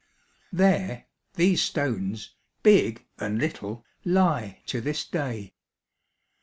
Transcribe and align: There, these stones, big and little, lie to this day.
There, 0.51 1.05
these 1.35 1.61
stones, 1.61 2.33
big 2.63 3.05
and 3.19 3.37
little, 3.37 3.85
lie 4.03 4.63
to 4.65 4.81
this 4.81 5.05
day. 5.05 5.53